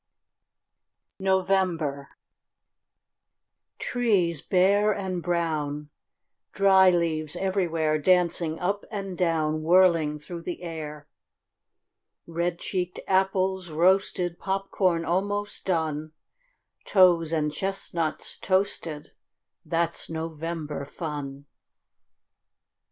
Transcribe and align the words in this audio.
NOVEMBER 1.19 2.09
Trees 3.77 4.41
bare 4.41 4.91
and 4.91 5.21
brown, 5.21 5.91
Dry 6.53 6.89
leaves 6.89 7.35
everywhere 7.35 7.99
Dancing 7.99 8.59
up 8.59 8.83
and 8.89 9.15
down, 9.15 9.61
Whirling 9.61 10.17
through 10.17 10.41
the 10.41 10.63
air. 10.63 11.07
Red 12.25 12.57
cheeked 12.57 12.99
apples 13.07 13.69
roasted, 13.69 14.39
Popcorn 14.39 15.05
almost 15.05 15.65
done, 15.67 16.13
Toes 16.85 17.31
and 17.31 17.53
chestnuts 17.53 18.39
toasted, 18.39 19.11
That's 19.63 20.09
November 20.09 20.83
fun. 20.83 21.45